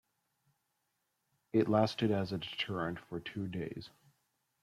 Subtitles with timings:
[1.53, 3.91] It lasted as a deterrent for two days.